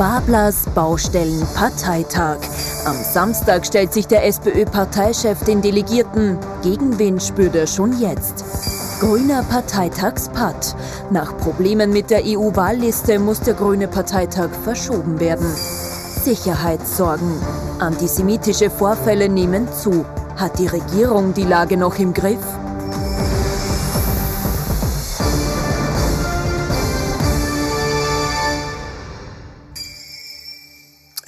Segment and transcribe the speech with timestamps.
[0.00, 2.38] Bablers Baustellen-Parteitag.
[2.86, 6.38] Am Samstag stellt sich der SPÖ-Parteichef den Delegierten.
[6.62, 8.42] Gegenwind spürt er schon jetzt.
[8.98, 10.74] Grüner Parteitagspad.
[11.10, 15.54] Nach Problemen mit der EU-Wahlliste muss der Grüne Parteitag verschoben werden.
[16.24, 17.34] Sicherheitssorgen.
[17.78, 20.06] Antisemitische Vorfälle nehmen zu.
[20.34, 22.59] Hat die Regierung die Lage noch im Griff?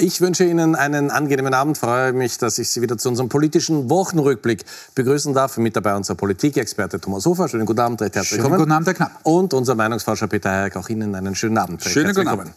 [0.02, 1.78] Ich wünsche Ihnen einen angenehmen Abend.
[1.78, 4.64] Freue mich, dass ich Sie wieder zu unserem politischen Wochenrückblick
[4.96, 5.58] begrüßen darf.
[5.58, 7.48] Mit dabei unser Politikexperte Thomas Hofer.
[7.48, 8.58] Schönen guten Abend, recht herzlich willkommen.
[8.58, 9.20] Guten Abend, Herr Knapp.
[9.22, 10.76] Und unser Meinungsforscher Peter Hayek.
[10.76, 11.84] Auch Ihnen einen schönen Abend.
[11.84, 12.50] Schönen guten Abend.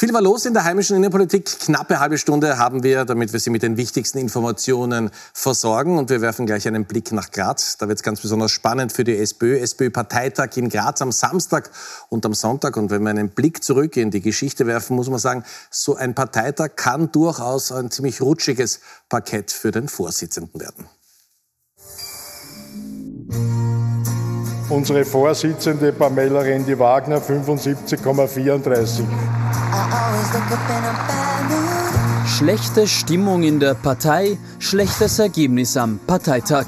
[0.00, 1.44] Viel war los in der heimischen Innenpolitik.
[1.44, 5.98] Knappe halbe Stunde haben wir, damit wir Sie mit den wichtigsten Informationen versorgen.
[5.98, 7.76] Und wir werfen gleich einen Blick nach Graz.
[7.76, 9.58] Da wird es ganz besonders spannend für die SPÖ.
[9.58, 11.70] SPÖ-Parteitag in Graz am Samstag
[12.08, 12.78] und am Sonntag.
[12.78, 16.14] Und wenn wir einen Blick zurück in die Geschichte werfen, muss man sagen, so ein
[16.14, 20.86] Parteitag kann durchaus ein ziemlich rutschiges Parkett für den Vorsitzenden werden.
[24.70, 29.02] Unsere Vorsitzende Pamela Rendi-Wagner 75,34.
[32.26, 36.66] Schlechte Stimmung in der Partei, schlechtes Ergebnis am Parteitag.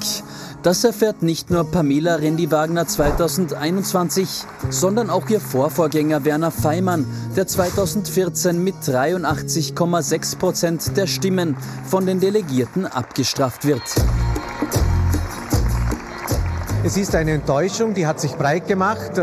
[0.61, 8.63] Das erfährt nicht nur Pamela Rendi-Wagner 2021, sondern auch ihr Vorvorgänger Werner Feimann, der 2014
[8.63, 13.83] mit 83,6 Prozent der Stimmen von den Delegierten abgestraft wird.
[16.85, 19.17] Es ist eine Enttäuschung, die hat sich breit gemacht.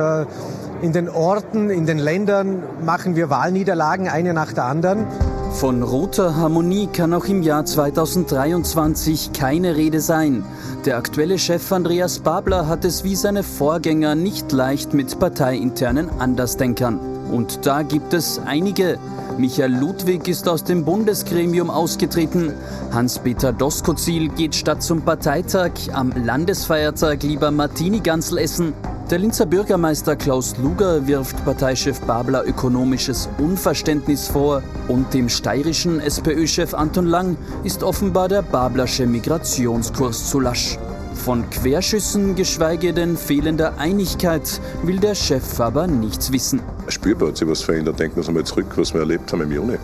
[0.83, 5.06] In den Orten, in den Ländern machen wir Wahlniederlagen, eine nach der anderen.
[5.53, 10.42] Von roter Harmonie kann auch im Jahr 2023 keine Rede sein.
[10.86, 16.98] Der aktuelle Chef Andreas Babler hat es wie seine Vorgänger nicht leicht mit parteiinternen Andersdenkern.
[17.31, 18.98] Und da gibt es einige.
[19.41, 22.52] Michael Ludwig ist aus dem Bundesgremium ausgetreten.
[22.92, 28.74] Hans-Peter Doskozil geht statt zum Parteitag am Landesfeiertag lieber Martini-Gansel essen.
[29.11, 36.74] Der Linzer Bürgermeister Klaus Luger wirft Parteichef Babler ökonomisches Unverständnis vor und dem steirischen SPÖ-Chef
[36.74, 40.79] Anton Lang ist offenbar der Bablersche Migrationskurs zu lasch.
[41.15, 46.61] Von Querschüssen, geschweige denn fehlender Einigkeit, will der Chef aber nichts wissen.
[46.89, 47.98] Spürbar hat sich was verändert.
[47.98, 49.77] Denken wir uns einmal zurück, was wir erlebt haben im Juni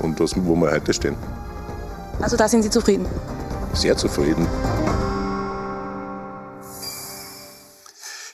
[0.00, 1.16] und was, wo wir heute stehen.
[2.20, 3.06] Also da sind Sie zufrieden?
[3.74, 4.46] Sehr zufrieden.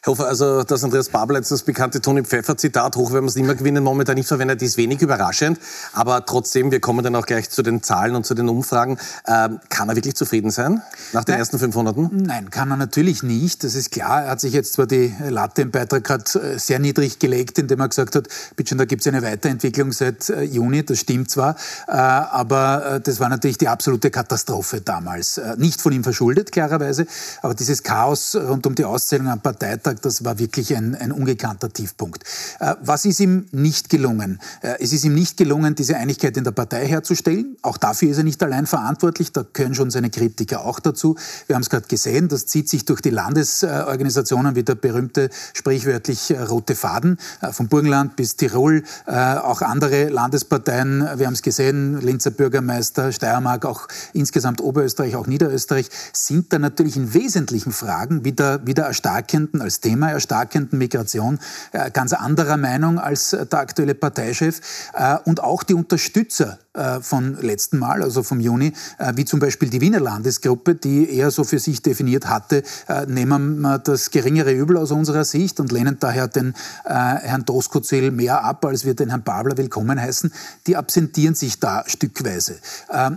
[0.04, 3.36] Herr Hofer, also das Andreas Babel jetzt das bekannte Toni Pfeffer-Zitat, hoch werden wir es
[3.36, 5.60] nicht mehr gewinnen, momentan nicht verwendet, ist wenig überraschend.
[5.92, 8.98] Aber trotzdem, wir kommen dann auch gleich zu den Zahlen und zu den Umfragen.
[9.28, 11.38] Ähm, kann er wirklich zufrieden sein nach den Nein.
[11.38, 12.10] ersten fünf Monaten?
[12.10, 13.62] Nein, kann er natürlich nicht.
[13.62, 14.24] Das ist klar.
[14.24, 17.78] Er hat sich jetzt zwar die Latte im Beitrag gerade äh, sehr niedrig gelegt, indem
[17.78, 18.26] er gesagt hat,
[18.56, 20.84] bitte da gibt es eine Weiterentwicklung seit äh, Juni.
[20.84, 21.54] Das stimmt zwar,
[21.86, 25.40] äh, aber das war natürlich die absolute Katastrophe damals.
[25.58, 27.06] Nicht von ihm verschuldet, klarerweise,
[27.40, 31.72] aber dieses Chaos rund um die Auszählung am Parteitag das war wirklich ein, ein ungekannter
[31.72, 32.24] Tiefpunkt.
[32.60, 34.40] Äh, was ist ihm nicht gelungen?
[34.62, 37.56] Äh, es ist ihm nicht gelungen, diese Einigkeit in der Partei herzustellen.
[37.62, 39.32] Auch dafür ist er nicht allein verantwortlich.
[39.32, 41.16] Da gehören schon seine Kritiker auch dazu.
[41.46, 46.30] Wir haben es gerade gesehen, das zieht sich durch die Landesorganisationen wie der berühmte sprichwörtlich
[46.30, 47.18] äh, rote Faden,
[47.52, 51.00] vom Burgenland bis Tirol, auch andere Landesparteien.
[51.16, 56.96] Wir haben es gesehen, Linzer Bürgermeister, Steiermark, auch insgesamt Oberösterreich, auch Niederösterreich, sind da natürlich
[56.96, 61.38] in wesentlichen Fragen wieder, wieder erstarkenden als Thema erstarkenden Migration
[61.72, 64.60] äh, ganz anderer Meinung als äh, der aktuelle Parteichef.
[64.94, 66.58] Äh, und auch die Unterstützer
[67.02, 68.72] von letzten Mal, also vom Juni,
[69.14, 72.62] wie zum Beispiel die Wiener Landesgruppe, die eher so für sich definiert hatte,
[73.06, 76.54] nehmen wir das geringere Übel aus unserer Sicht und lehnen daher den
[76.84, 80.32] Herrn Doskozil mehr ab, als wir den Herrn Babler willkommen heißen,
[80.66, 82.56] die absentieren sich da stückweise.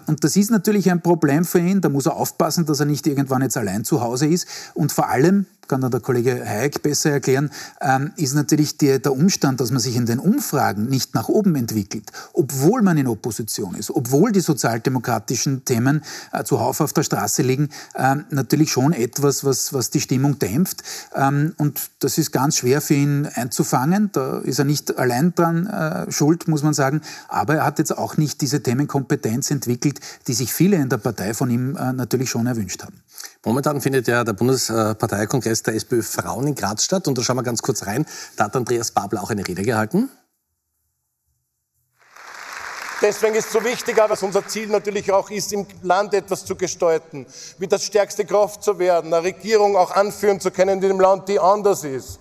[0.06, 3.08] Und das ist natürlich ein Problem für ihn, da muss er aufpassen, dass er nicht
[3.08, 7.12] irgendwann jetzt allein zu Hause ist und vor allem kann dann der Kollege Hayek besser
[7.12, 11.30] erklären, ähm, ist natürlich der, der Umstand, dass man sich in den Umfragen nicht nach
[11.30, 17.04] oben entwickelt, obwohl man in Opposition ist, obwohl die sozialdemokratischen Themen äh, zuhauf auf der
[17.04, 20.84] Straße liegen, äh, natürlich schon etwas, was, was die Stimmung dämpft.
[21.14, 24.10] Ähm, und das ist ganz schwer für ihn einzufangen.
[24.12, 27.02] Da ist er nicht allein dran äh, schuld, muss man sagen.
[27.28, 31.34] Aber er hat jetzt auch nicht diese Themenkompetenz entwickelt, die sich viele in der Partei
[31.34, 33.02] von ihm äh, natürlich schon erwünscht haben.
[33.46, 37.08] Momentan findet ja der Bundesparteikongress der SPÖ Frauen in Graz statt.
[37.08, 38.06] Und da schauen wir ganz kurz rein.
[38.36, 40.10] Da hat Andreas Babler auch eine Rede gehalten.
[43.02, 46.56] Deswegen ist es so wichtig, dass unser Ziel natürlich auch ist, im Land etwas zu
[46.56, 47.26] gestalten,
[47.60, 51.28] wie das stärkste Kraft zu werden, eine Regierung auch anführen zu können in dem Land,
[51.28, 52.20] die anders ist,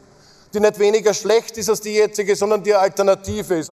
[0.53, 3.71] die nicht weniger schlecht ist als die jetzige, sondern die Alternative ist.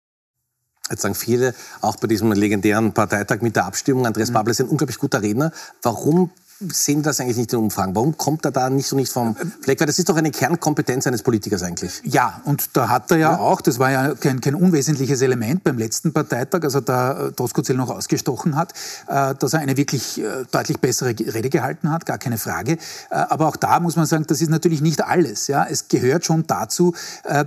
[0.90, 4.34] Jetzt sagen viele, auch bei diesem legendären Parteitag mit der Abstimmung, Andreas mhm.
[4.34, 5.52] Babler ist ein unglaublich guter Redner.
[5.82, 6.30] Warum
[6.68, 7.94] sehen das eigentlich nicht in Umfragen?
[7.94, 9.80] Warum kommt er da nicht so nicht vom Fleck?
[9.80, 12.02] Weil das ist doch eine Kernkompetenz eines Politikers eigentlich.
[12.04, 13.38] Ja, und da hat er ja, ja.
[13.38, 17.76] auch, das war ja kein, kein, unwesentliches Element beim letzten Parteitag, als er da Doskozil
[17.76, 18.74] noch ausgestochen hat,
[19.06, 22.72] äh, dass er eine wirklich äh, deutlich bessere Rede gehalten hat, gar keine Frage.
[22.72, 22.78] Äh,
[23.10, 25.46] aber auch da muss man sagen, das ist natürlich nicht alles.
[25.46, 25.64] Ja?
[25.64, 26.94] Es gehört schon dazu,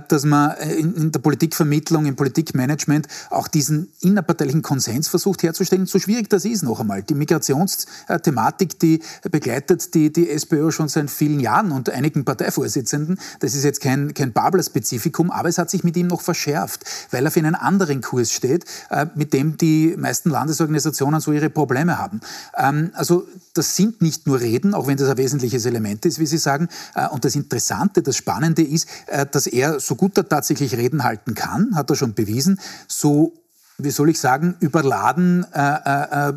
[0.08, 5.86] dass man in der Politikvermittlung, im Politikmanagement auch diesen innerparteilichen Konsens versucht herzustellen.
[5.86, 7.02] So schwierig das ist noch einmal.
[7.02, 13.18] Die Migrationsthematik, die begleitet die, die SPÖ schon seit vielen Jahren und einigen Parteivorsitzenden.
[13.40, 17.24] Das ist jetzt kein, kein Babler-Spezifikum, aber es hat sich mit ihm noch verschärft, weil
[17.24, 21.98] er für einen anderen Kurs steht, äh, mit dem die meisten Landesorganisationen so ihre Probleme
[21.98, 22.20] haben.
[22.56, 26.26] Ähm, also das sind nicht nur Reden, auch wenn das ein wesentliches Element ist, wie
[26.26, 26.68] Sie sagen.
[26.94, 31.04] Äh, und das Interessante, das Spannende ist, äh, dass er, so gut er tatsächlich Reden
[31.04, 33.32] halten kann, hat er schon bewiesen, so
[33.78, 36.32] wie soll ich sagen, überladen, äh, äh, äh,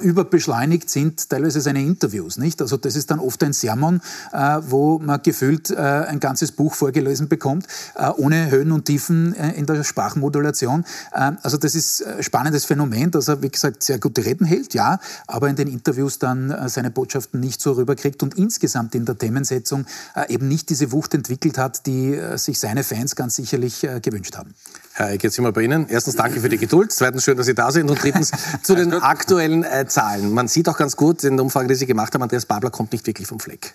[0.00, 2.62] überbeschleunigt sind teilweise seine Interviews, nicht?
[2.62, 4.00] Also das ist dann oft ein Sermon,
[4.32, 9.34] äh, wo man gefühlt äh, ein ganzes Buch vorgelesen bekommt, äh, ohne Höhen und Tiefen
[9.34, 10.84] in der Sprachmodulation.
[11.10, 14.98] also das ist ein spannendes Phänomen, dass er, wie gesagt, sehr gute Reden hält, ja,
[15.26, 19.86] aber in den Interviews dann seine Botschaften nicht so rüberkriegt und insgesamt in der Themensetzung
[20.28, 24.54] eben nicht diese Wucht entwickelt hat, die sich seine Fans ganz sicherlich gewünscht haben.
[24.98, 25.86] Herr Eck, jetzt sind wir bei Ihnen.
[25.88, 26.90] Erstens danke für die Geduld.
[26.90, 27.88] Zweitens schön, dass Sie da sind.
[27.88, 28.32] Und drittens
[28.64, 30.32] zu den aktuellen äh, Zahlen.
[30.32, 32.90] Man sieht auch ganz gut in der Umfrage, die Sie gemacht haben, Andreas Babler kommt
[32.90, 33.74] nicht wirklich vom Fleck.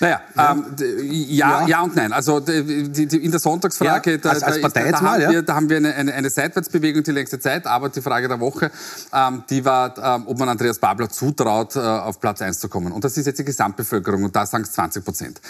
[0.00, 0.50] Naja, ja.
[0.50, 2.12] Ähm, ja, ja, ja, und nein.
[2.12, 5.30] Also die, die, in der Sonntagsfrage, ja, da, als, als da, ist, da, haben ja.
[5.30, 8.40] wir, da haben wir eine, eine, eine Seitwärtsbewegung die längste Zeit, aber die Frage der
[8.40, 8.72] Woche,
[9.12, 12.90] ähm, die war, ähm, ob man Andreas Babler zutraut, äh, auf Platz 1 zu kommen.
[12.90, 15.40] Und das ist jetzt die Gesamtbevölkerung und da sagen es 20 Prozent.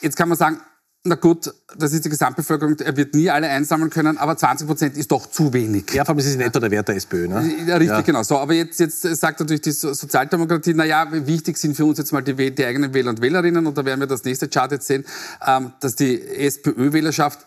[0.00, 0.60] Jetzt kann man sagen,
[1.02, 4.96] na gut, das ist die Gesamtbevölkerung, er wird nie alle einsammeln können, aber 20 Prozent
[4.98, 5.90] ist doch zu wenig.
[5.94, 7.26] Ja, vor allem ist es in etwa der Wert der SPÖ.
[7.26, 7.54] Ne?
[7.66, 8.00] Ja, richtig, ja.
[8.02, 8.22] genau.
[8.22, 12.12] So, aber jetzt, jetzt sagt natürlich die Sozialdemokratie, na ja, wichtig sind für uns jetzt
[12.12, 14.86] mal die, die eigenen Wähler und Wählerinnen und da werden wir das nächste Chart jetzt
[14.86, 15.06] sehen,
[15.46, 17.46] ähm, dass die SPÖ-Wählerschaft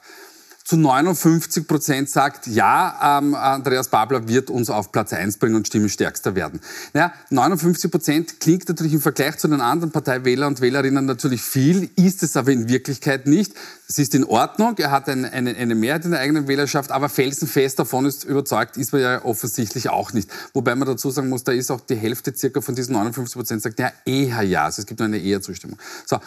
[0.63, 5.67] zu 59 Prozent sagt, ja, ähm, Andreas Babler wird uns auf Platz 1 bringen und
[5.67, 6.61] stimmenstärkster werden.
[6.93, 11.89] Naja, 59 Prozent klingt natürlich im Vergleich zu den anderen Parteiwähler und Wählerinnen natürlich viel,
[11.97, 13.53] ist es aber in Wirklichkeit nicht.
[13.89, 17.09] Es ist in Ordnung, er hat eine, eine, eine Mehrheit in der eigenen Wählerschaft, aber
[17.09, 20.29] felsenfest davon ist überzeugt, ist man ja offensichtlich auch nicht.
[20.53, 23.61] Wobei man dazu sagen muss, da ist auch die Hälfte circa von diesen 59 Prozent
[23.61, 24.63] sagt, ja, eher ja.
[24.63, 25.77] Also es gibt nur eine eher Zustimmung.
[26.05, 26.19] So,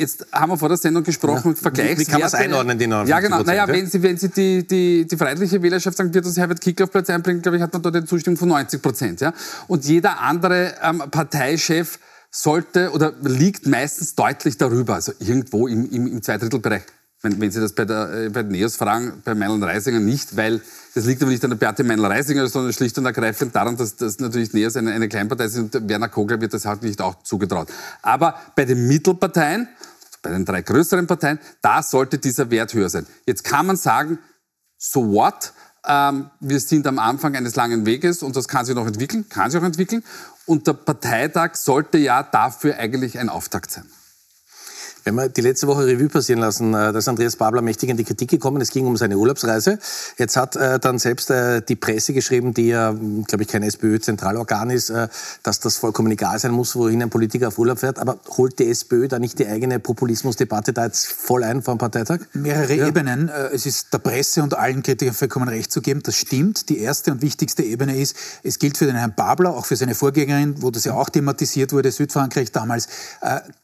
[0.00, 1.60] Jetzt haben wir vor der Sendung gesprochen, ja.
[1.60, 2.00] Vergleichswerte.
[2.00, 3.42] Wie kann man es einordnen, die 59 Ja, genau.
[3.42, 6.84] Naja, wenn Sie, wenn Sie die, die, die freiheitliche Wählerschaft sagen, wird uns Herbert Kickl
[6.84, 9.20] auf Platz einbringen, glaube ich, hat man dort eine Zustimmung von 90 Prozent.
[9.20, 9.34] Ja?
[9.68, 11.98] Und jeder andere ähm, Parteichef
[12.30, 16.82] sollte oder liegt meistens deutlich darüber, also irgendwo im, im, im Zweidrittelbereich.
[17.22, 20.36] Wenn, wenn Sie das bei, der, äh, bei den NEOS fragen, bei Meinl Reisinger nicht,
[20.38, 20.62] weil
[20.94, 23.96] das liegt aber nicht an der Beate Meinl Reisinger, sondern schlicht und ergreifend daran, dass
[23.96, 27.22] das natürlich NEOS eine, eine Kleinpartei ist und Werner Kogler wird das halt nicht auch
[27.22, 27.68] zugetraut.
[28.00, 29.68] Aber bei den Mittelparteien,
[30.22, 33.06] bei den drei größeren Parteien, da sollte dieser Wert höher sein.
[33.26, 34.18] Jetzt kann man sagen,
[34.76, 35.52] so what?
[35.86, 39.50] Ähm, wir sind am Anfang eines langen Weges und das kann sich noch entwickeln, kann
[39.50, 40.04] sich auch entwickeln.
[40.46, 43.84] Und der Parteitag sollte ja dafür eigentlich ein Auftakt sein.
[45.04, 48.04] Wenn wir die letzte Woche Revue passieren lassen, äh, dass Andreas Babler mächtig in die
[48.04, 48.60] Kritik gekommen.
[48.60, 49.78] Es ging um seine Urlaubsreise.
[50.18, 52.94] Jetzt hat äh, dann selbst äh, die Presse geschrieben, die ja,
[53.26, 54.92] glaube ich, kein SPÖ-Zentralorgan ist,
[55.42, 57.98] dass das vollkommen egal sein muss, wohin ein Politiker auf Urlaub fährt.
[57.98, 61.78] Aber holt die SPÖ da nicht die eigene Populismusdebatte da jetzt voll ein vor dem
[61.78, 62.20] Parteitag?
[62.32, 62.86] Mehrere ja.
[62.88, 63.28] Ebenen.
[63.28, 66.02] Es ist der Presse und allen Kritikern vollkommen recht zu geben.
[66.02, 66.68] Das stimmt.
[66.68, 69.94] Die erste und wichtigste Ebene ist, es gilt für den Herrn Babler, auch für seine
[69.94, 72.88] Vorgängerin, wo das ja auch thematisiert wurde, Südfrankreich damals,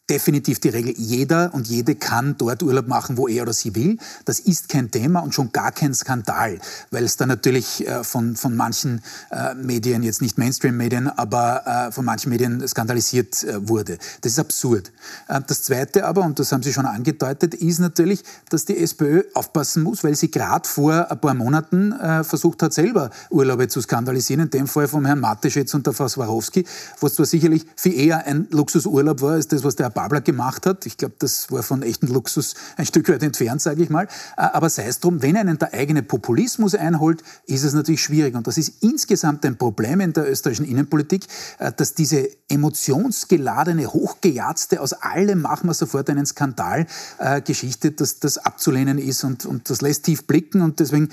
[0.09, 3.99] definitiv die Regel, jeder und jede kann dort Urlaub machen, wo er oder sie will.
[4.25, 6.59] Das ist kein Thema und schon gar kein Skandal,
[6.91, 11.93] weil es da natürlich äh, von, von manchen äh, Medien, jetzt nicht Mainstream-Medien, aber äh,
[11.93, 13.99] von manchen Medien skandalisiert wurde.
[14.21, 14.93] Das ist absurd.
[15.29, 19.83] Das Zweite aber, und das haben Sie schon angedeutet, ist natürlich, dass die SPÖ aufpassen
[19.83, 21.95] muss, weil sie gerade vor ein paar Monaten
[22.25, 26.09] versucht hat, selber Urlaube zu skandalisieren, in dem Fall vom Herrn Mateschitz und der Frau
[26.09, 26.65] Swarovski,
[27.01, 30.85] was zwar sicherlich viel eher ein Luxusurlaub war, als das, was der Babler gemacht hat.
[30.85, 34.05] Ich glaube, das war von echten Luxus ein Stück weit entfernt, sage ich mal.
[34.37, 38.35] Äh, aber sei es drum, wenn einen der eigene Populismus einholt, ist es natürlich schwierig.
[38.35, 41.25] Und das ist insgesamt ein Problem in der österreichischen Innenpolitik,
[41.59, 46.87] äh, dass diese emotionsgeladene, hochgejatzte, aus allem machen wir sofort einen Skandal
[47.19, 50.61] äh, Geschichte, dass das abzulehnen ist und, und das lässt tief blicken.
[50.61, 51.09] Und deswegen,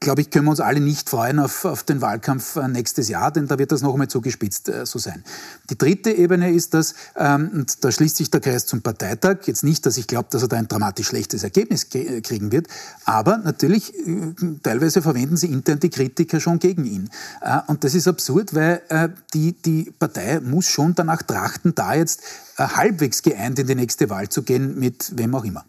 [0.00, 3.46] glaube ich, können wir uns alle nicht freuen auf, auf den Wahlkampf nächstes Jahr, denn
[3.46, 5.22] da wird das noch einmal zugespitzt so sein.
[5.70, 9.46] Die dritte Ebene ist das, ähm, und da schließt schließt sich der Kreis zum Parteitag.
[9.46, 12.66] Jetzt nicht, dass ich glaube, dass er da ein dramatisch schlechtes Ergebnis kriegen wird,
[13.04, 17.10] aber natürlich, äh, teilweise verwenden sie intern die Kritiker schon gegen ihn.
[17.42, 21.94] Äh, und das ist absurd, weil äh, die, die Partei muss schon danach trachten, da
[21.94, 22.22] jetzt
[22.56, 25.64] halbwegs geeint in die nächste Wahl zu gehen, mit wem auch immer.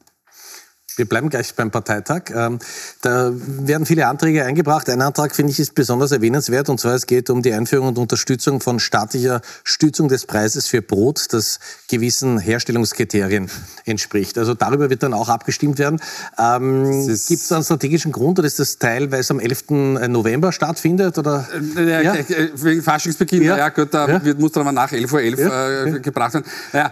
[1.00, 2.24] Wir bleiben gleich beim Parteitag.
[2.36, 2.60] Ähm,
[3.02, 4.90] da werden viele Anträge eingebracht.
[4.90, 6.68] Ein Antrag, finde ich, ist besonders erwähnenswert.
[6.68, 10.82] Und zwar, es geht um die Einführung und Unterstützung von staatlicher Stützung des Preises für
[10.82, 13.50] Brot, das gewissen Herstellungskriterien
[13.86, 14.38] entspricht.
[14.38, 16.02] Also darüber wird dann auch abgestimmt werden.
[16.38, 19.70] Ähm, Gibt es einen strategischen Grund oder ist das Teil, weil es am 11.
[20.10, 21.18] November stattfindet?
[21.18, 21.48] Oder?
[21.78, 22.16] Äh, ja, ja?
[22.16, 23.44] Äh, wegen Faschingsbeginn.
[23.44, 24.26] Ja, ja gut, da ja.
[24.26, 26.46] Wird, muss dann aber nach 11.11 Uhr 11, äh, gebracht werden.
[26.74, 26.92] Ja,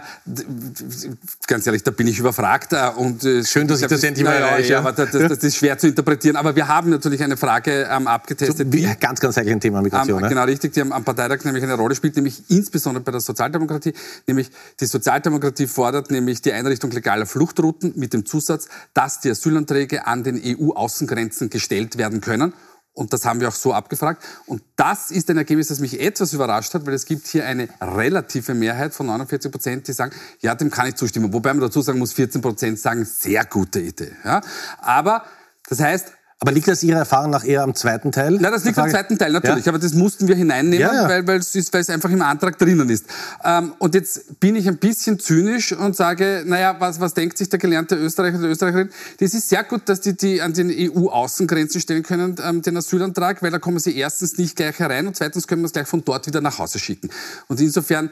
[1.46, 2.72] ganz ehrlich, da bin ich überfragt.
[2.72, 5.88] Äh, und, Schön, dass ich das mal naja, ja, aber das, das, ist schwer zu
[5.88, 6.36] interpretieren.
[6.36, 8.66] Aber wir haben natürlich eine Frage ähm, abgetestet.
[8.66, 10.22] So, wie, ganz, ganz eigentlich ein Thema Migration.
[10.22, 13.20] Ähm, genau, richtig, die am, am Parteitag nämlich eine Rolle spielt, nämlich insbesondere bei der
[13.20, 13.92] Sozialdemokratie.
[14.26, 14.50] Nämlich
[14.80, 20.24] die Sozialdemokratie fordert nämlich die Einrichtung legaler Fluchtrouten mit dem Zusatz, dass die Asylanträge an
[20.24, 22.52] den EU-Außengrenzen gestellt werden können.
[22.98, 24.24] Und das haben wir auch so abgefragt.
[24.46, 27.68] Und das ist ein Ergebnis, das mich etwas überrascht hat, weil es gibt hier eine
[27.80, 31.32] relative Mehrheit von 49 Prozent, die sagen, ja, dem kann ich zustimmen.
[31.32, 34.10] Wobei man dazu sagen muss, 14 Prozent sagen, sehr gute Idee.
[34.24, 34.40] Ja?
[34.78, 35.22] Aber
[35.68, 38.38] das heißt, aber liegt das Ihrer Erfahrung nach eher am zweiten Teil?
[38.40, 39.72] Nein, das liegt am zweiten Teil natürlich, ja?
[39.72, 41.08] aber das mussten wir hineinnehmen, ja, ja.
[41.08, 43.06] Weil, weil, es ist, weil es einfach im Antrag drinnen ist.
[43.42, 47.48] Ähm, und jetzt bin ich ein bisschen zynisch und sage, naja, was, was denkt sich
[47.48, 48.90] der gelernte Österreicher oder Österreicherin?
[49.18, 53.42] Das ist sehr gut, dass die, die an den EU-Außengrenzen stellen können, ähm, den Asylantrag,
[53.42, 56.04] weil da kommen sie erstens nicht gleich herein und zweitens können wir es gleich von
[56.04, 57.10] dort wieder nach Hause schicken.
[57.48, 58.10] Und insofern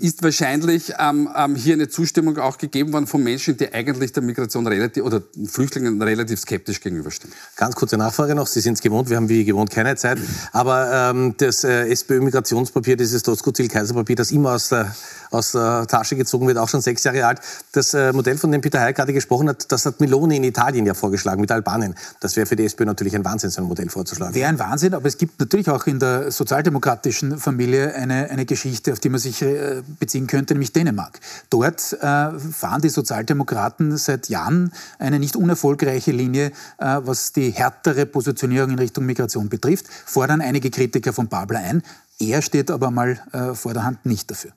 [0.00, 4.22] ist wahrscheinlich ähm, ähm, hier eine Zustimmung auch gegeben worden von Menschen, die eigentlich der
[4.22, 7.32] Migration relativ oder Flüchtlingen relativ skeptisch gegenüberstehen.
[7.56, 8.46] Ganz kurze Nachfrage noch.
[8.46, 10.18] Sie sind es gewohnt, wir haben wie gewohnt keine Zeit.
[10.52, 14.94] Aber ähm, das äh, SPÖ-Migrationspapier, dieses Doskozil-Kaiserpapier, das immer aus der,
[15.30, 17.40] aus der Tasche gezogen wird, auch schon sechs Jahre alt.
[17.72, 20.84] Das äh, Modell, von dem Peter Heil gerade gesprochen hat, das hat Meloni in Italien
[20.84, 21.94] ja vorgeschlagen mit Albanien.
[22.20, 24.34] Das wäre für die SPÖ natürlich ein Wahnsinn, so ein Modell vorzuschlagen.
[24.34, 28.92] Wäre ein Wahnsinn, aber es gibt natürlich auch in der sozialdemokratischen Familie eine, eine Geschichte,
[28.92, 31.20] auf die man sich äh, beziehen könnte, nämlich Dänemark.
[31.50, 38.06] Dort äh, fahren die Sozialdemokraten seit Jahren eine nicht unerfolgreiche Linie, äh, was die härtere
[38.06, 41.82] Positionierung in Richtung Migration betrifft, fordern einige Kritiker von Babler ein.
[42.18, 44.52] Er steht aber mal äh, vor der Hand nicht dafür.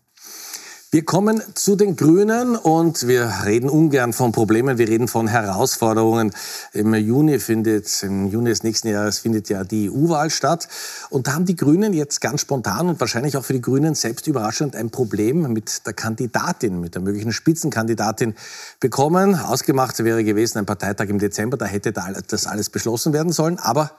[0.92, 6.34] Wir kommen zu den Grünen und wir reden ungern von Problemen, wir reden von Herausforderungen.
[6.74, 10.68] Im Juni findet, im Juni des nächsten Jahres findet ja die EU-Wahl statt.
[11.12, 14.26] Und da haben die Grünen jetzt ganz spontan und wahrscheinlich auch für die Grünen selbst
[14.26, 18.34] überraschend ein Problem mit der Kandidatin, mit der möglichen Spitzenkandidatin
[18.80, 19.36] bekommen.
[19.36, 23.60] Ausgemacht wäre gewesen ein Parteitag im Dezember, da hätte das alles beschlossen werden sollen.
[23.60, 23.92] Aber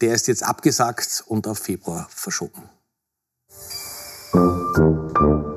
[0.00, 2.64] der ist jetzt abgesagt und auf Februar verschoben.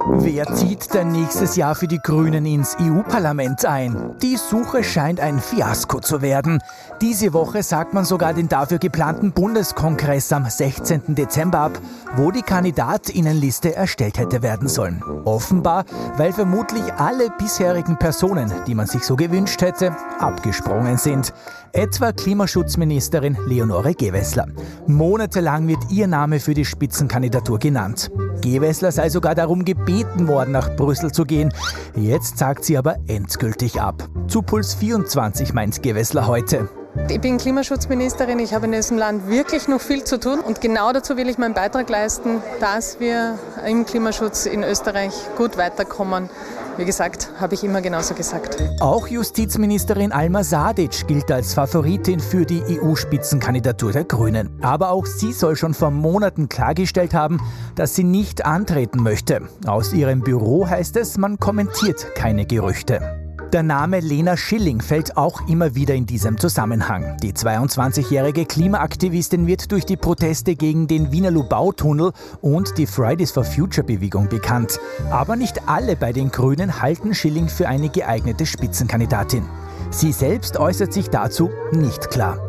[0.10, 4.16] Wer zieht denn nächstes Jahr für die Grünen ins EU-Parlament ein?
[4.22, 6.64] Die Suche scheint ein Fiasko zu werden.
[7.02, 11.16] Diese Woche sagt man sogar den dafür geplanten Bundeskongress am 16.
[11.16, 11.82] Dezember ab,
[12.16, 15.04] wo die Kandidatinnenliste erstellt hätte werden sollen.
[15.26, 15.84] Offenbar,
[16.16, 21.34] weil vermutlich alle bisherigen Personen, die man sich so gewünscht hätte, abgesprungen sind.
[21.74, 24.48] Etwa Klimaschutzministerin Leonore Gewessler.
[24.88, 28.12] Monatelang wird ihr Name für die Spitzenkandidatur genannt.
[28.42, 31.54] Gewessler sei sogar darum gebeten worden, nach Brüssel zu gehen.
[31.96, 34.08] Jetzt sagt sie aber endgültig ab.
[34.28, 36.70] Zu Puls 24 meint Gewessler heute.
[37.10, 40.92] Ich bin Klimaschutzministerin, ich habe in diesem Land wirklich noch viel zu tun und genau
[40.92, 46.30] dazu will ich meinen Beitrag leisten, dass wir im Klimaschutz in Österreich gut weiterkommen.
[46.78, 48.62] Wie gesagt, habe ich immer genauso gesagt.
[48.80, 54.50] Auch Justizministerin Alma Sadic gilt als Favoritin für die EU-Spitzenkandidatur der Grünen.
[54.62, 57.42] Aber auch sie soll schon vor Monaten klargestellt haben,
[57.74, 59.42] dass sie nicht antreten möchte.
[59.66, 63.17] Aus ihrem Büro heißt es, man kommentiert keine Gerüchte.
[63.54, 67.16] Der Name Lena Schilling fällt auch immer wieder in diesem Zusammenhang.
[67.24, 72.12] Die 22-jährige Klimaaktivistin wird durch die Proteste gegen den Wiener Lubautunnel
[72.42, 74.82] und die Fridays for Future Bewegung bekannt.
[75.12, 79.46] Aber nicht alle bei den Grünen halten Schilling für eine geeignete Spitzenkandidatin.
[79.92, 82.39] Sie selbst äußert sich dazu nicht klar.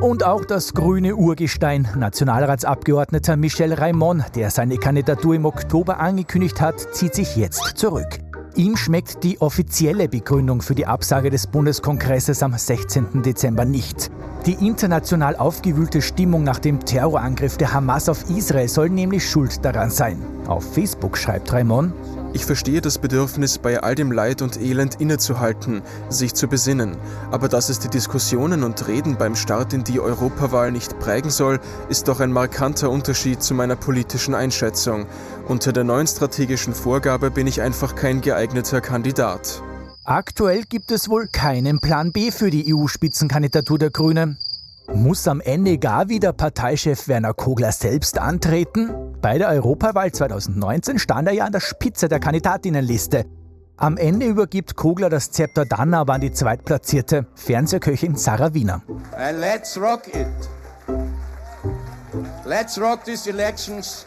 [0.00, 6.80] Und auch das grüne Urgestein, Nationalratsabgeordneter Michel Raimond, der seine Kandidatur im Oktober angekündigt hat,
[6.92, 8.21] zieht sich jetzt zurück.
[8.54, 13.22] Ihm schmeckt die offizielle Begründung für die Absage des Bundeskongresses am 16.
[13.22, 14.10] Dezember nicht.
[14.44, 19.90] Die international aufgewühlte Stimmung nach dem Terrorangriff der Hamas auf Israel soll nämlich schuld daran
[19.90, 20.18] sein.
[20.46, 21.94] Auf Facebook schreibt Raimond,
[22.34, 26.96] Ich verstehe das Bedürfnis, bei all dem Leid und Elend innezuhalten, sich zu besinnen.
[27.30, 31.60] Aber dass es die Diskussionen und Reden beim Start in die Europawahl nicht prägen soll,
[31.90, 35.06] ist doch ein markanter Unterschied zu meiner politischen Einschätzung.
[35.46, 39.62] Unter der neuen strategischen Vorgabe bin ich einfach kein geeigneter Kandidat.
[40.04, 44.38] Aktuell gibt es wohl keinen Plan B für die EU-Spitzenkandidatur der Grünen.
[44.92, 48.90] Muss am Ende gar wieder Parteichef Werner Kogler selbst antreten?
[49.22, 53.24] Bei der Europawahl 2019 stand er ja an der Spitze der Kandidatinnenliste.
[53.76, 58.82] Am Ende übergibt Kogler das Zepter dann aber an die zweitplatzierte Fernsehköchin Sarah Wiener.
[59.16, 60.26] And let's rock it.
[62.44, 64.06] Let's rock these elections.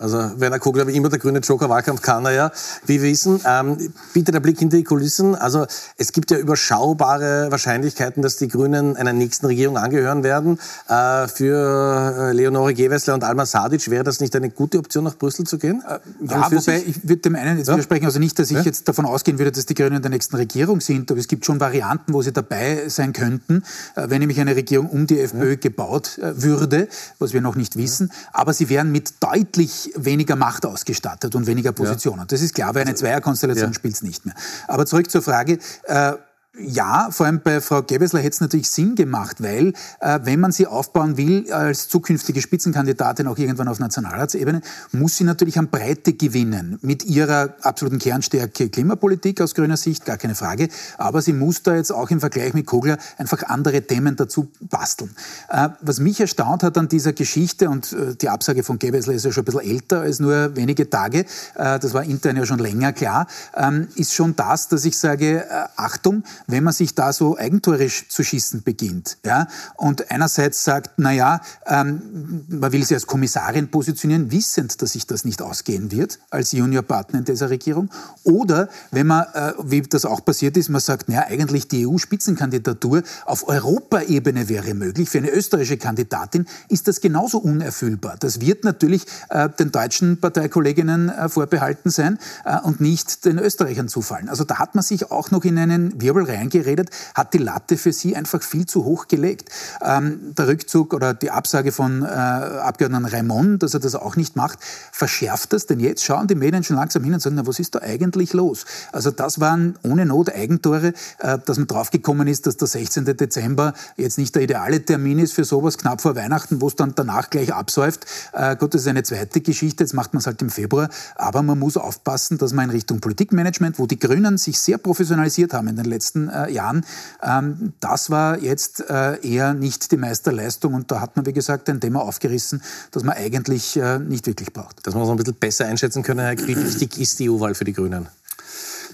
[0.00, 2.52] Also Werner Kogler, wie immer der grüne Joker, Wahlkampf kann er ja.
[2.86, 5.34] Wie wir wissen, ähm, bitte der Blick hinter die Kulissen.
[5.34, 10.60] Also es gibt ja überschaubare Wahrscheinlichkeiten, dass die Grünen einer nächsten Regierung angehören werden.
[10.88, 15.16] Äh, für äh, Leonore Gewessler und Alma Sadic wäre das nicht eine gute Option, nach
[15.16, 15.82] Brüssel zu gehen?
[15.84, 15.98] Äh,
[16.30, 17.74] ja, wobei ich würde dem einen jetzt ja?
[17.74, 18.04] widersprechen.
[18.04, 18.62] Also nicht, dass ich ja?
[18.62, 21.44] jetzt davon ausgehen würde, dass die Grünen in der nächsten Regierung sind, aber es gibt
[21.44, 23.64] schon Varianten, wo sie dabei sein könnten,
[23.96, 25.56] äh, wenn nämlich eine Regierung um die FPÖ ja.
[25.56, 26.86] gebaut äh, würde,
[27.18, 28.12] was wir noch nicht wissen.
[28.32, 32.20] Aber sie wären mit deutlich weniger Macht ausgestattet und weniger Positionen.
[32.20, 32.26] Ja.
[32.26, 33.74] Das ist klar, weil eine also, Zweierkonstellation ja.
[33.74, 34.34] spielt es nicht mehr.
[34.66, 36.12] Aber zurück zur Frage, äh,
[36.60, 40.52] ja, vor allem bei Frau Gebesler hätte es natürlich Sinn gemacht, weil äh, wenn man
[40.52, 44.60] sie aufbauen will als zukünftige Spitzenkandidatin auch irgendwann auf Nationalratsebene,
[44.92, 46.78] muss sie natürlich an Breite gewinnen.
[46.82, 50.68] Mit ihrer absoluten Kernstärke Klimapolitik aus grüner Sicht, gar keine Frage.
[50.96, 55.14] Aber sie muss da jetzt auch im Vergleich mit Kogler einfach andere Themen dazu basteln.
[55.48, 59.24] Äh, was mich erstaunt hat an dieser Geschichte, und äh, die Absage von Gebesler ist
[59.24, 61.20] ja schon ein bisschen älter als nur wenige Tage,
[61.54, 65.44] äh, das war intern ja schon länger klar, ähm, ist schon das, dass ich sage,
[65.44, 70.92] äh, Achtung, wenn man sich da so eigentorisch zu schießen beginnt ja, und einerseits sagt,
[70.96, 75.92] na ja, ähm, man will sie als Kommissarin positionieren, wissend, dass sich das nicht ausgehen
[75.92, 77.90] wird als Juniorpartner in dieser Regierung,
[78.24, 81.86] oder wenn man, äh, wie das auch passiert ist, man sagt, na ja, eigentlich die
[81.86, 85.10] EU-Spitzenkandidatur auf Europaebene wäre möglich.
[85.10, 88.16] Für eine österreichische Kandidatin ist das genauso unerfüllbar.
[88.18, 93.88] Das wird natürlich äh, den deutschen Parteikolleginnen äh, vorbehalten sein äh, und nicht den Österreichern
[93.88, 94.30] zufallen.
[94.30, 97.76] Also da hat man sich auch noch in einen Wirbel rein reingeredet, hat die Latte
[97.76, 99.50] für sie einfach viel zu hoch gelegt.
[99.82, 104.36] Ähm, der Rückzug oder die Absage von äh, Abgeordneten Raimond, dass er das auch nicht
[104.36, 104.58] macht,
[104.92, 107.74] verschärft das, denn jetzt schauen die Medien schon langsam hin und sagen, na, was ist
[107.74, 108.64] da eigentlich los?
[108.92, 113.04] Also das waren ohne Not Eigentore, äh, dass man draufgekommen ist, dass der 16.
[113.04, 116.94] Dezember jetzt nicht der ideale Termin ist für sowas, knapp vor Weihnachten, wo es dann
[116.94, 118.06] danach gleich absäuft.
[118.32, 121.42] Äh, gut, das ist eine zweite Geschichte, jetzt macht man es halt im Februar, aber
[121.42, 125.68] man muss aufpassen, dass man in Richtung Politikmanagement, wo die Grünen sich sehr professionalisiert haben
[125.68, 126.84] in den letzten äh, Jahren.
[127.22, 131.68] Ähm, das war jetzt äh, eher nicht die Meisterleistung und da hat man, wie gesagt,
[131.68, 134.86] ein Thema aufgerissen, das man eigentlich äh, nicht wirklich braucht.
[134.86, 137.64] Dass wir uns ein bisschen besser einschätzen können, Herr Wie wichtig ist die EU-Wahl für
[137.64, 138.08] die Grünen?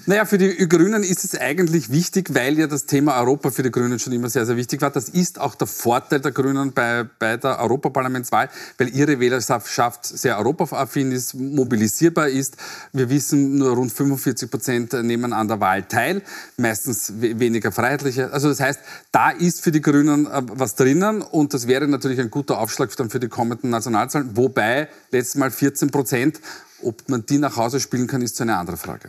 [0.07, 3.71] Naja, für die Grünen ist es eigentlich wichtig, weil ja das Thema Europa für die
[3.71, 4.91] Grünen schon immer sehr, sehr wichtig war.
[4.91, 10.37] Das ist auch der Vorteil der Grünen bei, bei der Europaparlamentswahl, weil ihre Wählerschaft sehr
[10.37, 12.59] europaaffin ist, mobilisierbar ist.
[12.93, 16.21] Wir wissen, nur rund 45 Prozent nehmen an der Wahl teil,
[16.59, 18.31] meistens weniger Freiheitliche.
[18.31, 22.21] Also das heißt, da ist für die Grünen äh, was drinnen und das wäre natürlich
[22.21, 24.37] ein guter Aufschlag dann für die kommenden Nationalzahlen.
[24.37, 26.41] Wobei letztes Mal 14 Prozent,
[26.83, 29.09] ob man die nach Hause spielen kann, ist so eine andere Frage.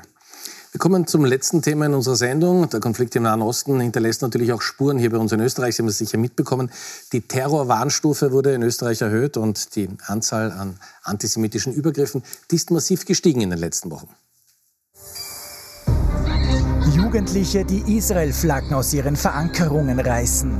[0.75, 2.69] Wir kommen zum letzten Thema in unserer Sendung.
[2.69, 5.77] Der Konflikt im Nahen Osten hinterlässt natürlich auch Spuren hier bei uns in Österreich.
[5.77, 6.69] Sie haben es sicher mitbekommen.
[7.13, 13.05] Die Terrorwarnstufe wurde in Österreich erhöht und die Anzahl an antisemitischen Übergriffen die ist massiv
[13.05, 14.09] gestiegen in den letzten Wochen.
[16.93, 20.51] Jugendliche, die Israel-Flaggen aus ihren Verankerungen reißen.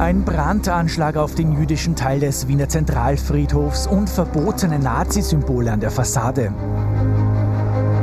[0.00, 6.52] Ein Brandanschlag auf den jüdischen Teil des Wiener Zentralfriedhofs und verbotene Nazi-Symbole an der Fassade.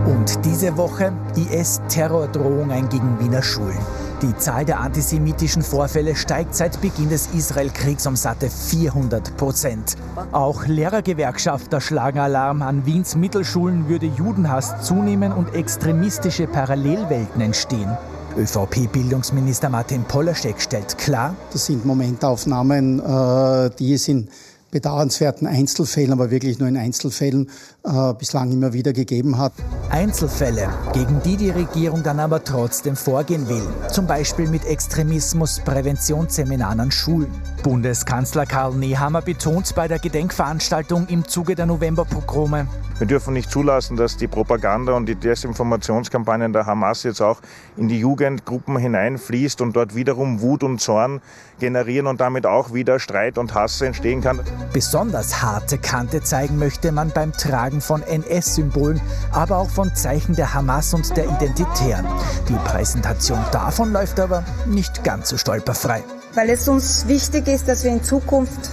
[0.07, 3.77] Und diese Woche IS-Terrordrohungen gegen Wiener Schulen.
[4.21, 9.97] Die Zahl der antisemitischen Vorfälle steigt seit Beginn des Israel-Kriegs um satte 400 Prozent.
[10.31, 12.61] Auch Lehrergewerkschafter schlagen Alarm.
[12.61, 17.89] An Wiens Mittelschulen würde Judenhass zunehmen und extremistische Parallelwelten entstehen.
[18.37, 24.29] ÖVP-Bildungsminister Martin Polaschek stellt klar, das sind Momentaufnahmen, äh, die es in
[24.71, 27.49] bedauernswerten Einzelfällen, aber wirklich nur in Einzelfällen
[27.83, 29.53] äh, bislang immer wieder gegeben hat.
[29.89, 33.63] Einzelfälle, gegen die die Regierung dann aber trotzdem vorgehen will.
[33.91, 37.31] Zum Beispiel mit Extremismuspräventionsseminaren an Schulen.
[37.63, 42.67] Bundeskanzler Karl Nehammer betont bei der Gedenkveranstaltung im Zuge der Novemberpogrome,
[42.99, 47.41] Wir dürfen nicht zulassen, dass die Propaganda und die Desinformationskampagnen der Hamas jetzt auch
[47.75, 51.21] in die Jugendgruppen hineinfließt und dort wiederum Wut und Zorn
[51.59, 54.41] generieren und damit auch wieder Streit und Hass entstehen kann.
[54.73, 60.53] Besonders harte Kante zeigen möchte man beim Tragen von NS-Symbolen, aber auch von Zeichen der
[60.53, 62.05] Hamas und der Identitären.
[62.47, 66.03] Die Präsentation davon läuft aber nicht ganz so stolperfrei.
[66.33, 68.69] Weil es uns wichtig ist, dass wir in Zukunft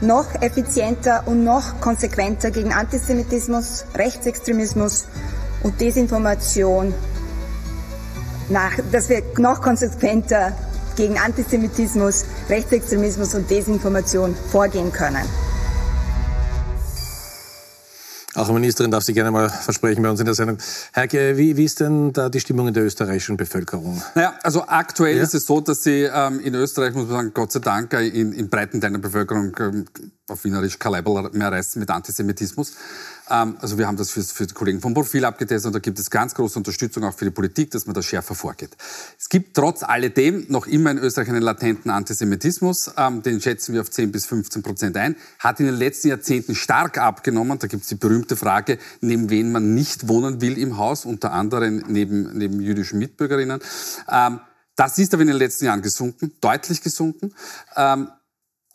[0.00, 5.06] noch effizienter und noch konsequenter gegen Antisemitismus, Rechtsextremismus
[5.62, 6.92] und Desinformation
[8.48, 10.52] nach, dass wir noch konsequenter
[10.96, 15.24] gegen Antisemitismus, Rechtsextremismus und Desinformation vorgehen können.
[18.36, 20.58] Auch eine Ministerin darf sich gerne mal versprechen bei uns in der Sendung.
[20.94, 24.02] Heike, wie, wie ist denn da die Stimmung in der österreichischen Bevölkerung?
[24.14, 25.22] Naja, also aktuell ja?
[25.22, 28.06] ist es so, dass sie ähm, in Österreich, muss man sagen, Gott sei Dank, äh,
[28.06, 29.86] in, in breiten Teilen der Bevölkerung ähm,
[30.28, 32.72] auf Wienerisch kein mehr reißen mit Antisemitismus.
[33.30, 35.98] Ähm, also wir haben das für, für die Kollegen vom Profil abgetestet und da gibt
[36.00, 38.76] es ganz große Unterstützung auch für die Politik, dass man da schärfer vorgeht.
[39.18, 42.90] Es gibt trotz alledem noch immer in Österreich einen latenten Antisemitismus.
[42.96, 45.14] Ähm, den schätzen wir auf 10 bis 15 Prozent ein.
[45.38, 47.58] Hat in den letzten Jahrzehnten stark abgenommen.
[47.60, 51.32] Da gibt es die berühmte Frage, neben wen man nicht wohnen will im Haus, unter
[51.32, 53.60] anderem neben, neben jüdischen Mitbürgerinnen.
[54.10, 54.40] Ähm,
[54.74, 57.32] das ist aber in den letzten Jahren gesunken, deutlich gesunken.
[57.76, 58.08] Ähm,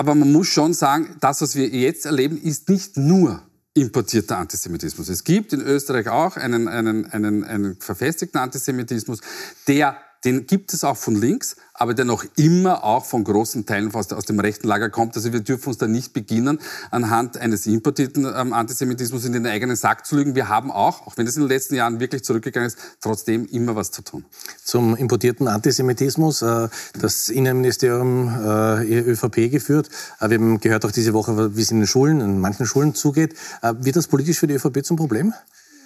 [0.02, 3.44] aber man muss schon sagen, das, was wir jetzt erleben, ist nicht nur
[3.76, 5.10] importierter Antisemitismus.
[5.10, 9.20] Es gibt in Österreich auch einen, einen, einen, einen verfestigten Antisemitismus,
[9.68, 13.92] der den gibt es auch von links, aber der noch immer auch von großen Teilen
[13.96, 15.16] aus, dem rechten Lager kommt.
[15.16, 16.60] Also wir dürfen uns da nicht beginnen,
[16.92, 20.36] anhand eines importierten ähm, Antisemitismus in den eigenen Sack zu lügen.
[20.36, 23.76] Wir haben auch, auch wenn es in den letzten Jahren wirklich zurückgegangen ist, trotzdem immer
[23.76, 24.26] was zu tun.
[24.64, 29.90] Zum importierten Antisemitismus, äh, das Innenministerium äh, ÖVP geführt.
[30.20, 32.94] Äh, wir haben gehört auch diese Woche, wie es in den Schulen, in manchen Schulen
[32.94, 33.34] zugeht.
[33.64, 35.34] Äh, wird das politisch für die ÖVP zum Problem?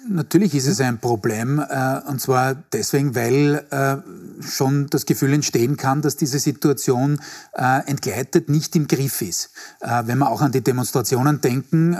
[0.08, 3.96] Natürlich ist es ein Problem, äh, und zwar deswegen, weil äh,
[4.42, 7.20] schon das Gefühl entstehen kann, dass diese Situation
[7.54, 9.50] äh, entgleitet, nicht im Griff ist.
[9.80, 11.96] Wenn wir auch an die Demonstrationen denken,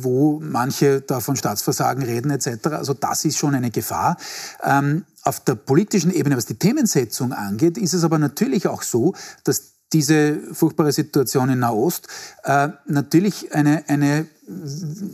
[0.00, 4.16] wo manche da von Staatsversagen reden etc., also das ist schon eine Gefahr.
[4.62, 9.14] Ähm, auf der politischen Ebene, was die Themensetzung angeht, ist es aber natürlich auch so,
[9.44, 12.08] dass diese furchtbare Situation in Nahost
[12.44, 14.26] äh, natürlich eine, eine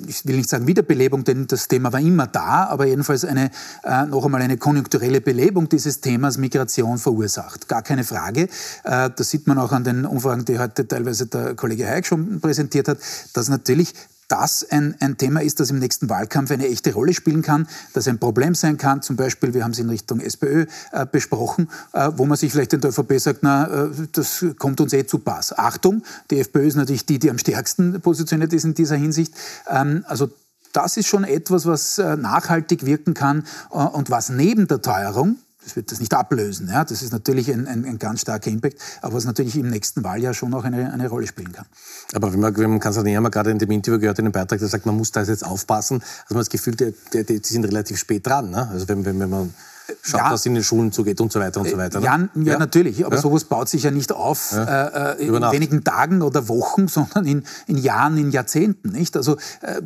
[0.06, 3.50] ich will nicht sagen Wiederbelebung, denn das Thema war immer da, aber jedenfalls eine,
[3.82, 7.68] äh, noch einmal eine konjunkturelle Belebung dieses Themas Migration verursacht.
[7.68, 8.48] Gar keine Frage.
[8.84, 12.40] Äh, das sieht man auch an den Umfragen, die heute teilweise der Kollege Hayek schon
[12.40, 12.98] präsentiert hat,
[13.32, 13.94] dass natürlich
[14.34, 18.08] das ein, ein Thema ist, das im nächsten Wahlkampf eine echte Rolle spielen kann, das
[18.08, 19.00] ein Problem sein kann.
[19.00, 22.72] Zum Beispiel, wir haben es in Richtung SPÖ äh, besprochen, äh, wo man sich vielleicht
[22.72, 25.56] in der ÖVP sagt, na, äh, das kommt uns eh zu Pass.
[25.56, 29.32] Achtung, die FPÖ ist natürlich die, die am stärksten positioniert ist in dieser Hinsicht.
[29.68, 30.30] Ähm, also
[30.72, 35.36] das ist schon etwas, was äh, nachhaltig wirken kann äh, und was neben der Teuerung,
[35.64, 36.68] das wird das nicht ablösen.
[36.68, 36.84] Ja?
[36.84, 40.34] Das ist natürlich ein, ein, ein, ganz starker Impact, aber was natürlich im nächsten Wahljahr
[40.34, 41.66] schon auch eine, eine Rolle spielen kann.
[42.12, 44.58] Aber wenn man, wenn man Kanzler Nehammer gerade in dem Interview gehört, in dem Beitrag,
[44.58, 47.64] der sagt, man muss da jetzt aufpassen, also man das Gefühl, die, die, die sind
[47.64, 48.50] relativ spät dran.
[48.50, 48.68] Ne?
[48.68, 49.54] Also wenn, wenn, wenn man
[50.04, 50.30] schaut, ja.
[50.30, 51.98] dass in den Schulen zugeht und so weiter und so weiter.
[51.98, 52.06] Ne?
[52.06, 55.82] Ja, ja, ja, natürlich, aber sowas baut sich ja nicht auf äh, äh in wenigen
[55.82, 58.90] Tagen oder Wochen, sondern in, in Jahren, in Jahrzehnten.
[58.90, 59.16] Nicht?
[59.16, 59.80] Also äh,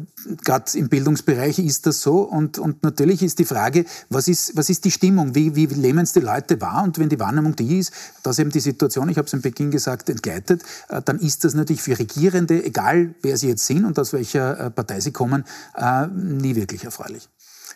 [0.44, 4.68] gerade im Bildungsbereich ist das so und, und natürlich ist die Frage, was ist, was
[4.70, 7.78] ist die Stimmung, wie, wie nehmen es die Leute wahr und wenn die Wahrnehmung die
[7.78, 7.92] ist,
[8.24, 11.54] dass eben die Situation, ich habe es in Beginn gesagt, entgleitet, äh, dann ist das
[11.54, 15.44] natürlich für Regierende, egal wer sie jetzt sind und aus welcher äh, Partei sie kommen,
[15.76, 17.28] äh, nie wirklich erfreulich.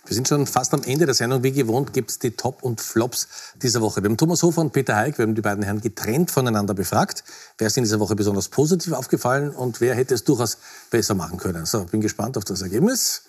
[0.05, 1.45] Wir sind schon fast am Ende der Sendung.
[1.45, 3.29] Wie gewohnt gibt es die Top und Flops
[3.63, 4.03] dieser Woche.
[4.03, 7.23] Wir haben Thomas Hofer und Peter Heik, wir haben die beiden Herren getrennt voneinander befragt.
[7.57, 10.59] Wer ist in dieser Woche besonders positiv aufgefallen und wer hätte es durchaus
[10.91, 11.67] besser machen können?
[11.67, 13.23] So, bin gespannt auf das Ergebnis.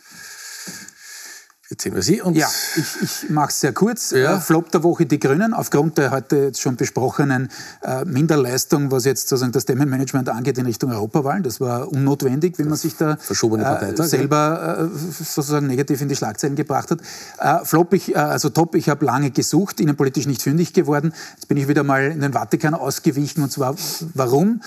[1.82, 2.22] Sehen wir Sie.
[2.22, 4.12] Und ja, ich, ich mache es sehr kurz.
[4.12, 4.38] Ja.
[4.38, 7.50] Äh, Flop der Woche die Grünen, aufgrund der heute jetzt schon besprochenen
[7.82, 11.44] äh, Minderleistung, was jetzt sozusagen das Themenmanagement angeht in Richtung Europawahlen.
[11.44, 14.88] Das war unnotwendig, wenn man sich da äh, selber äh,
[15.24, 17.00] sozusagen negativ in die Schlagzeilen gebracht hat.
[17.40, 21.14] Äh, Flop, ich, äh, also top, ich habe lange gesucht, innenpolitisch nicht fündig geworden.
[21.36, 23.44] Jetzt bin ich wieder mal in den Vatikan ausgewichen.
[23.44, 23.76] Und zwar
[24.14, 24.62] warum?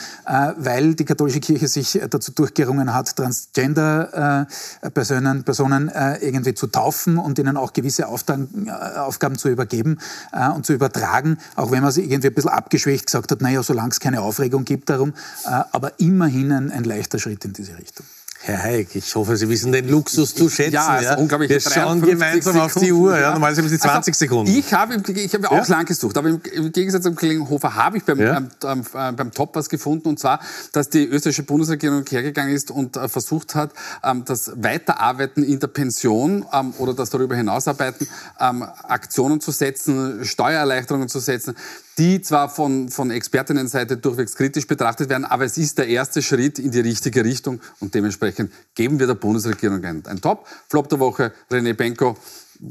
[0.56, 5.90] weil die katholische Kirche sich dazu durchgerungen hat, Transgender-Personen Personen,
[6.20, 9.98] irgendwie zu taufen offen und ihnen auch gewisse Aufgaben, äh, Aufgaben zu übergeben
[10.32, 13.62] äh, und zu übertragen, auch wenn man sie irgendwie ein bisschen abgeschwächt gesagt hat, naja,
[13.62, 15.12] solange es keine Aufregung gibt darum,
[15.44, 18.06] äh, aber immerhin ein, ein leichter Schritt in diese Richtung.
[18.46, 20.74] Herr Heik, ich hoffe, Sie wissen den Luxus zu schätzen.
[20.74, 21.16] Ja, ja.
[21.16, 21.50] unglaublich.
[21.50, 23.18] Wir schauen gemeinsam auf die Uhr.
[23.18, 23.32] Ja.
[23.32, 24.52] Normalerweise haben Sie 20 also, Sekunden.
[24.52, 27.96] Ich habe, ich habe auch lang gesucht, aber im, im Gegensatz zum Kollegen Hofer habe
[27.96, 30.38] ich beim, ähm, ähm, äh, beim Top was gefunden und zwar,
[30.70, 33.72] dass die österreichische Bundesregierung hergegangen ist und äh, versucht hat,
[34.04, 38.06] ähm, das Weiterarbeiten in der Pension ähm, oder das darüber hinausarbeiten,
[38.38, 41.56] ähm, Aktionen zu setzen, Steuererleichterungen zu setzen,
[41.98, 46.58] die zwar von, von Expertinnenseite durchwegs kritisch betrachtet werden, aber es ist der erste Schritt
[46.58, 50.46] in die richtige Richtung und dementsprechend geben wir der Bundesregierung ein, ein Top.
[50.68, 52.16] Flop der Woche, René Benko.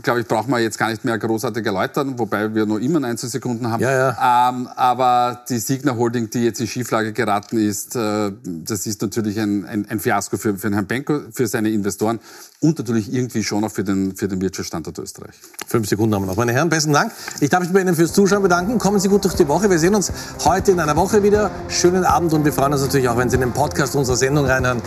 [0.01, 3.29] Glaube ich, brauchen wir jetzt gar nicht mehr großartig erläutern, wobei wir noch immer 19
[3.29, 3.81] Sekunden haben.
[4.19, 9.39] Ähm, aber die Signa Holding, die jetzt in Schieflage geraten ist, äh, das ist natürlich
[9.39, 12.19] ein, ein, ein Fiasko für, für Herrn Benko, für seine Investoren
[12.61, 15.35] und natürlich irgendwie schon auch für den, für den Wirtschaftsstandort Österreich.
[15.67, 16.37] Fünf Sekunden haben wir noch.
[16.37, 17.11] Meine Herren, besten Dank.
[17.39, 18.79] Ich darf mich bei Ihnen fürs Zuschauen bedanken.
[18.79, 19.69] Kommen Sie gut durch die Woche.
[19.69, 20.11] Wir sehen uns
[20.43, 21.51] heute in einer Woche wieder.
[21.69, 24.45] Schönen Abend und wir freuen uns natürlich auch, wenn Sie in den Podcast unserer Sendung
[24.45, 24.81] reinhören.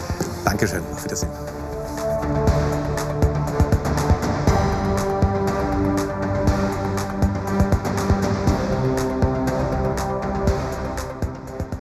[0.44, 0.82] Dankeschön.
[0.92, 1.57] Auf Wiedersehen.